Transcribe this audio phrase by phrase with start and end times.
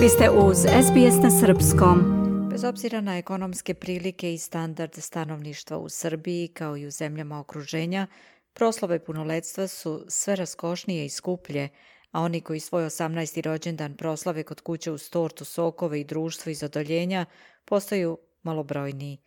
[0.00, 1.98] Vi ste uz SBS na Srpskom.
[2.50, 8.06] Bez obzira na ekonomske prilike i standard stanovništva u Srbiji kao i u zemljama okruženja,
[8.54, 11.68] proslove punoletstva su sve raskošnije i skuplje,
[12.10, 13.42] a oni koji svoj 18.
[13.42, 17.26] rođendan proslave kod kuće uz tortu, sokove i društvo iz odoljenja
[17.64, 19.18] postaju malobrojniji.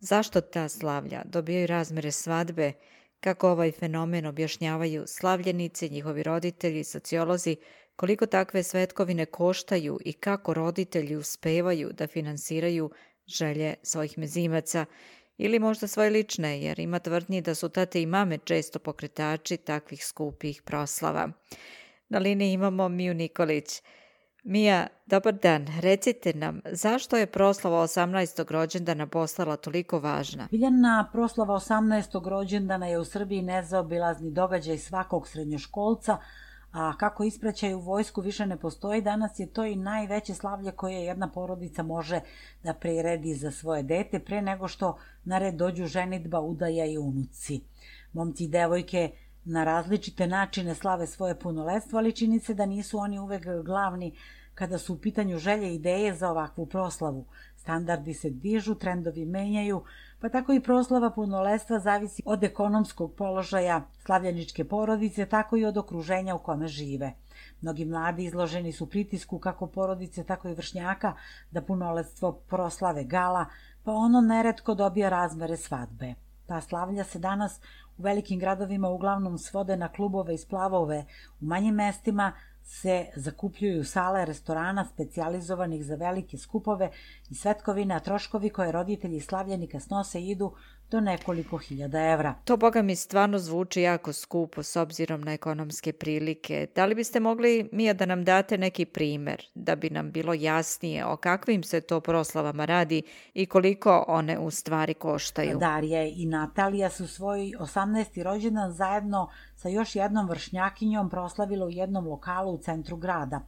[0.00, 2.72] Zašto ta slavlja dobijaju razmere svadbe,
[3.20, 7.56] kako ovaj fenomen objašnjavaju slavljenice, njihovi roditelji, sociolozi,
[7.96, 12.90] koliko takve svetkovine koštaju i kako roditelji uspevaju da finansiraju
[13.26, 14.86] želje svojih mezimaca
[15.38, 20.06] ili možda svoje lične, jer ima tvrdnji da su tate i mame često pokretači takvih
[20.06, 21.28] skupih proslava.
[22.08, 23.82] Na liniji imamo Miju Nikolić.
[24.48, 25.66] Mija, dobar dan.
[25.80, 28.52] Recite nam, zašto je proslava 18.
[28.52, 30.48] rođendana postala toliko važna?
[30.50, 32.28] Biljana proslava 18.
[32.28, 36.18] rođendana je u Srbiji nezaobilazni događaj svakog srednjoškolca,
[36.72, 41.28] a kako ispraćaju vojsku više ne postoji, danas je to i najveće slavlje koje jedna
[41.28, 42.20] porodica može
[42.62, 47.60] da priredi za svoje dete pre nego što na red dođu ženitba, udaja i unuci.
[48.12, 49.10] Momci i devojke
[49.46, 54.16] na različite načine slave svoje punoletstvo, ali čini se da nisu oni uvek glavni
[54.54, 57.26] kada su u pitanju želje i ideje za ovakvu proslavu.
[57.56, 59.82] Standardi se dižu, trendovi menjaju,
[60.20, 66.34] pa tako i proslava punoletstva zavisi od ekonomskog položaja slavljeničke porodice, tako i od okruženja
[66.34, 67.12] u kome žive.
[67.60, 71.14] Mnogi mladi izloženi su pritisku kako porodice, tako i vršnjaka
[71.50, 73.46] da punoletstvo proslave gala,
[73.84, 76.14] pa ono neretko dobija razmere svadbe.
[76.46, 77.60] Ta slavlja se danas
[77.98, 81.04] u velikim gradovima uglavnom svode na klubove i splavove,
[81.40, 86.90] u manjim mestima se zakupljuju sale restorana specijalizovanih za velike skupove
[87.30, 90.52] i svetkovine, a troškovi koje roditelji slavljenika snose idu
[90.90, 92.34] do nekoliko hiljada evra.
[92.44, 96.66] To, boga mi, stvarno zvuči jako skupo s obzirom na ekonomske prilike.
[96.74, 101.04] Da li biste mogli, Mija, da nam date neki primer, da bi nam bilo jasnije
[101.04, 103.02] o kakvim se to proslavama radi
[103.34, 105.58] i koliko one u stvari koštaju?
[105.58, 108.22] Darija i Natalija su svoj 18.
[108.22, 113.40] rođendan zajedno sa još jednom vršnjakinjom proslavila u jednom lokalu u centru grada.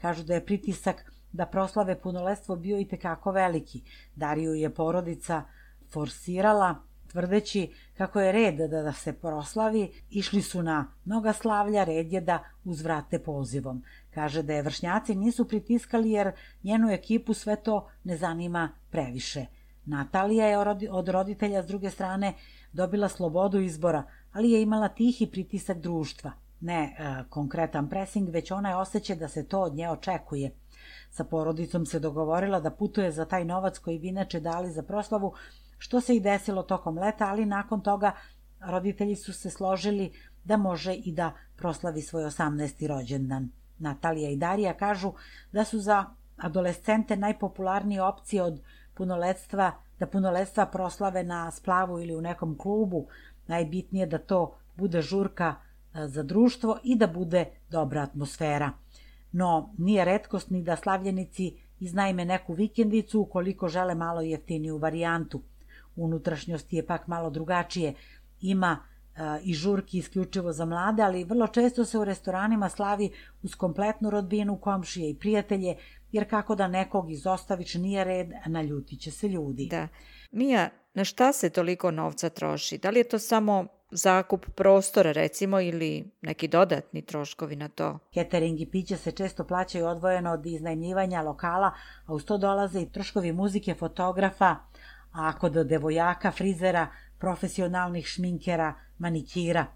[0.00, 3.82] Kažu da je pritisak da proslave punolestvo bio i tekako veliki.
[4.14, 5.42] Dariju je porodica
[5.90, 12.12] forsirala tvrdeći kako je red da, da se proslavi, išli su na mnoga slavlja, red
[12.12, 13.82] je da uzvrate pozivom.
[14.14, 19.46] Kaže da je vršnjaci nisu pritiskali jer njenu ekipu sve to ne zanima previše.
[19.84, 20.58] Natalija je
[20.90, 22.34] od roditelja s druge strane
[22.72, 24.02] dobila slobodu izbora,
[24.32, 26.32] ali je imala tihi pritisak društva.
[26.60, 30.50] Ne e, konkretan presing, već ona je osjeća da se to od nje očekuje.
[31.10, 35.32] Sa porodicom se dogovorila da putuje za taj novac koji bi inače dali za proslavu,
[35.78, 38.12] što se i desilo tokom leta, ali nakon toga
[38.60, 40.12] roditelji su se složili
[40.44, 42.86] da može i da proslavi svoj 18.
[42.86, 43.50] rođendan.
[43.78, 45.12] Natalija i Darija kažu
[45.52, 46.04] da su za
[46.36, 48.60] adolescente najpopularnije opcije od
[48.94, 53.06] punoletstva, da punoletstva proslave na splavu ili u nekom klubu,
[53.46, 58.70] najbitnije da to bude žurka e, za društvo i da bude dobra atmosfera.
[59.32, 65.42] No, nije redkost ni da slavljenici iznajme neku vikendicu ukoliko žele malo jeftiniju varijantu–
[65.96, 67.94] unutrašnjosti je pak malo drugačije.
[68.40, 68.78] Ima
[69.16, 73.10] e, i žurki isključivo za mlade, ali vrlo često se u restoranima slavi
[73.42, 75.76] uz kompletnu rodbinu, komšije i prijatelje,
[76.12, 79.68] jer kako da nekog izostavić nije red, naljutit će se ljudi.
[79.70, 79.88] Da.
[80.32, 82.78] Mija, na šta se toliko novca troši?
[82.78, 87.98] Da li je to samo zakup prostora recimo ili neki dodatni troškovi na to?
[88.14, 91.72] Catering i piće se često plaćaju odvojeno od iznajmljivanja lokala,
[92.06, 94.56] a uz to dolaze i troškovi muzike, fotografa,
[95.16, 96.86] a ako do devojaka, frizera,
[97.18, 99.66] profesionalnih šminkera, manikira.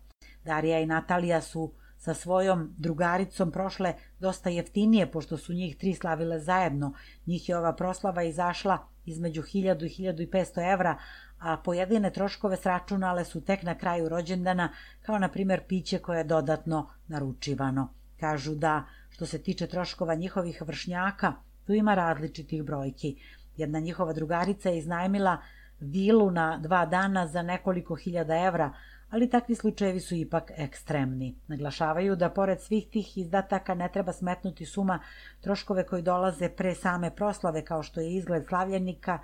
[0.45, 6.39] Darija i Natalija su sa svojom drugaricom prošle dosta jeftinije, pošto su njih tri slavile
[6.41, 6.93] zajedno.
[7.27, 10.99] Njih je ova proslava izašla između 1000 i 1500 evra,
[11.39, 14.72] a pojedine troškove sračunale su tek na kraju rođendana,
[15.03, 17.95] kao na primer piće koje je dodatno naručivano.
[18.21, 21.33] Kažu da, što se tiče troškova njihovih vršnjaka,
[21.66, 23.16] tu ima različitih brojki.
[23.60, 25.39] Jedna njihova drugarica je iznajmila
[25.80, 28.72] vilu na dva dana za nekoliko hiljada evra,
[29.10, 31.34] ali takvi slučajevi su ipak ekstremni.
[31.48, 34.98] Naglašavaju da pored svih tih izdataka ne treba smetnuti suma
[35.41, 39.18] troškove koji dolaze pre same proslave kao što je izgled slavljenika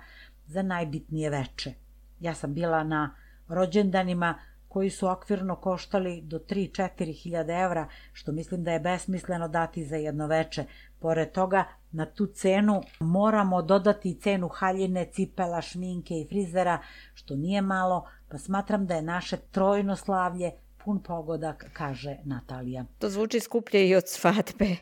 [0.45, 1.73] za najbitnije veče.
[2.19, 3.15] Ja sam bila na
[3.47, 4.35] rođendanima
[4.67, 9.95] koji su okvirno koštali do 3-4 hiljade evra, što mislim da je besmisleno dati za
[9.95, 10.65] jedno veče.
[10.99, 16.79] Pored toga, na tu cenu moramo dodati cenu haljine, cipela, šminke i frizera,
[17.13, 20.51] što nije malo, pa smatram da je naše trojno slavlje
[20.87, 22.85] pun pogodak, kaže Natalija.
[22.99, 24.75] To zvuči skuplje i od svadbe.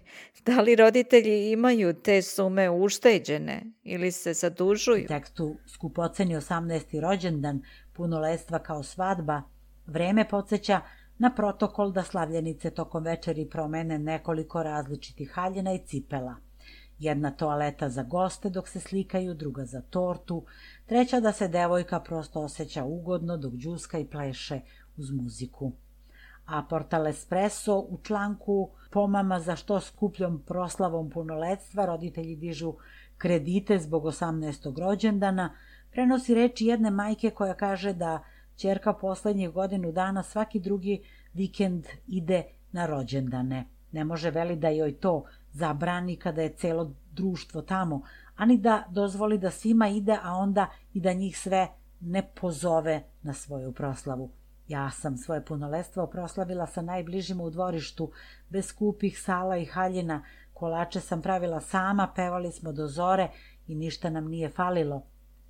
[0.45, 5.03] Da li roditelji imaju te sume ušteđene ili se zadužuju?
[5.05, 7.01] U tekstu skupoceni 18.
[7.01, 7.61] rođendan
[7.93, 9.41] punoletstva kao svadba,
[9.85, 10.81] vreme podsjeća
[11.17, 16.35] na protokol da slavljenice tokom večeri promene nekoliko različitih haljina i cipela.
[16.99, 20.45] Jedna toaleta za goste dok se slikaju, druga za tortu,
[20.85, 24.59] treća da se devojka prosto osjeća ugodno dok džuska i pleše
[24.97, 25.71] uz muziku.
[26.45, 32.73] A Portal Espresso u članku pomama za što skupljom proslavom punoletstva roditelji dižu
[33.17, 34.79] kredite zbog 18.
[34.79, 35.55] rođendana,
[35.91, 38.23] prenosi reči jedne majke koja kaže da
[38.55, 41.03] Čerka poslednjih godinu dana svaki drugi
[41.33, 43.65] vikend ide na rođendane.
[43.91, 45.23] Ne može veli da joj to
[45.55, 48.01] zabrani kada je celo društvo tamo,
[48.35, 51.67] ani da dozvoli da svima ide, a onda i da njih sve
[51.99, 54.29] ne pozove na svoju proslavu.
[54.67, 58.11] Ja sam svoje punolestvo proslavila sa najbližima u dvorištu,
[58.49, 60.23] bez skupih sala i haljina,
[60.53, 63.29] kolače sam pravila sama, pevali smo do zore
[63.67, 65.03] i ništa nam nije falilo,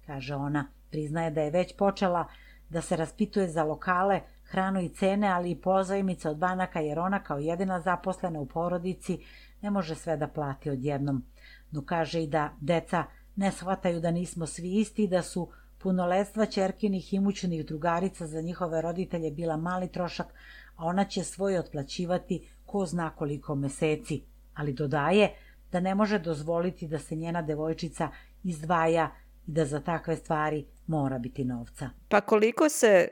[0.06, 0.68] kaže ona.
[0.90, 2.28] Priznaje da je već počela
[2.70, 7.24] da se raspituje za lokale, hranu i cene, ali i pozajmice od banaka jer ona
[7.24, 9.20] kao jedina zaposlena u porodici
[9.62, 11.26] ne može sve da plati odjednom.
[11.72, 13.04] No kaže i da deca
[13.36, 18.82] ne shvataju da nismo svi isti i da su punoletstva čerkinih imućenih drugarica za njihove
[18.82, 20.28] roditelje bila mali trošak,
[20.76, 24.22] a ona će svoj otplaćivati ko zna koliko meseci.
[24.54, 25.34] Ali dodaje
[25.72, 28.10] da ne može dozvoliti da se njena devojčica
[28.44, 29.12] izdvaja
[29.48, 31.90] i da za takve stvari mora biti novca.
[32.10, 33.08] Pa koliko se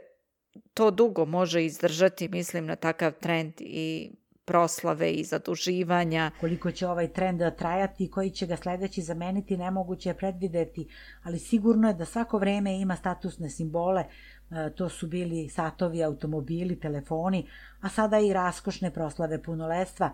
[0.74, 4.12] to dugo može izdržati, mislim na takav trend i
[4.46, 6.32] proslave i zaduživanja.
[6.40, 10.88] Koliko će ovaj trend trajati i koji će ga sledeći zameniti, nemoguće je predvideti,
[11.24, 16.80] ali sigurno je da svako vreme ima statusne simbole, e, to su bili satovi, automobili,
[16.80, 17.48] telefoni,
[17.82, 20.10] a sada i raskošne proslave punoletstva.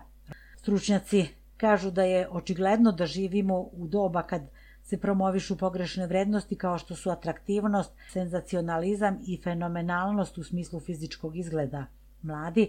[0.56, 1.26] Stručnjaci
[1.56, 4.42] kažu da je očigledno da živimo u doba kad
[4.82, 11.86] se promovišu pogrešne vrednosti kao što su atraktivnost, senzacionalizam i fenomenalnost u smislu fizičkog izgleda.
[12.22, 12.68] Mladi,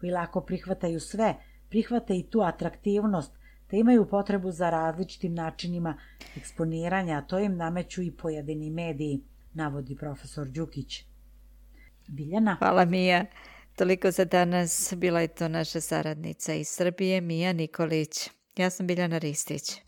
[0.00, 1.34] koji lako prihvataju sve,
[1.68, 3.32] prihvate i tu atraktivnost,
[3.70, 5.98] te imaju potrebu za različitim načinima
[6.36, 9.20] eksponiranja, a to im nameću i pojedini mediji,
[9.54, 11.04] navodi profesor Đukić.
[12.08, 12.56] Biljana?
[12.58, 13.26] Hvala Mija.
[13.76, 14.94] Toliko za danas.
[14.96, 18.30] Bila je to naša saradnica iz Srbije, Mija Nikolić.
[18.56, 19.87] Ja sam Biljana Ristić.